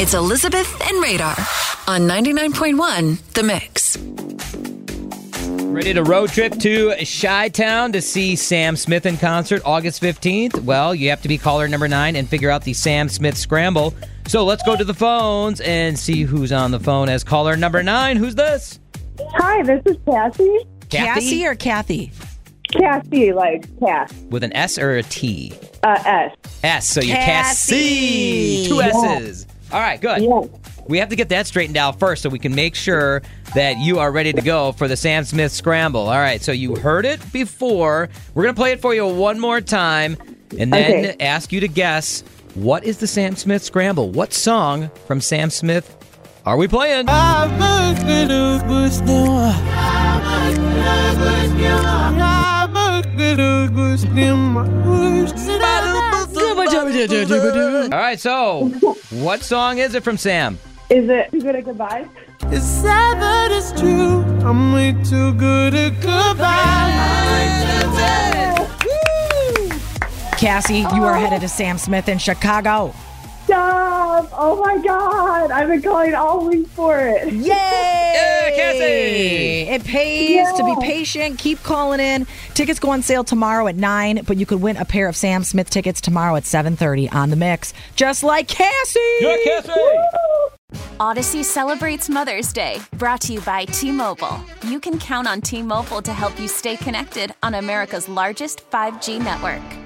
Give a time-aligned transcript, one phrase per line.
[0.00, 1.36] It's Elizabeth and Radar
[1.86, 3.98] on 99.1 The Mix.
[5.70, 10.64] Ready to road trip to Chi Town to see Sam Smith in concert August 15th?
[10.64, 13.92] Well, you have to be caller number nine and figure out the Sam Smith scramble.
[14.26, 17.82] So let's go to the phones and see who's on the phone as caller number
[17.82, 18.16] nine.
[18.16, 18.80] Who's this?
[19.34, 20.66] Hi, this is Cassie.
[20.88, 22.10] Cassie or Kathy?
[22.72, 24.14] Cassie, like Cass.
[24.30, 25.52] With an S or a T?
[25.82, 26.36] Uh, S.
[26.64, 26.88] S.
[26.88, 28.64] So you're Cassie.
[28.64, 28.66] Cassie.
[28.66, 29.46] Two S's.
[29.72, 30.22] All right, good.
[30.22, 30.48] Yes.
[30.88, 33.22] We have to get that straightened out first so we can make sure
[33.54, 36.00] that you are ready to go for the Sam Smith scramble.
[36.08, 38.08] All right, so you heard it before.
[38.34, 40.16] We're going to play it for you one more time
[40.58, 41.16] and then Okay.
[41.20, 42.22] ask you to guess
[42.54, 44.10] what is the Sam Smith scramble?
[44.10, 45.96] What song from Sam Smith
[46.44, 47.06] are we playing?
[57.00, 58.68] All right, so
[59.10, 60.58] what song is it from Sam?
[60.90, 62.06] Is it Too Good at Goodbye?
[62.48, 64.22] It's sad, but it's true.
[64.44, 66.90] I'm way too good at goodbye.
[70.36, 72.94] Cassie, you are headed to Sam Smith in Chicago.
[73.44, 74.28] Stop!
[74.32, 75.50] Oh my God!
[75.50, 77.32] I've been calling all week for it.
[77.32, 77.46] Yay!
[77.46, 79.39] Yeah, Cassie!
[79.70, 81.38] It pays to be patient.
[81.38, 82.26] Keep calling in.
[82.54, 85.44] Tickets go on sale tomorrow at 9, but you could win a pair of Sam
[85.44, 87.72] Smith tickets tomorrow at 7.30 on The Mix.
[87.94, 89.00] Just like Cassie!
[89.20, 89.70] Yeah, Cassie!
[90.98, 94.44] Audacy celebrates Mother's Day, brought to you by T Mobile.
[94.64, 99.22] You can count on T Mobile to help you stay connected on America's largest 5G
[99.22, 99.79] network.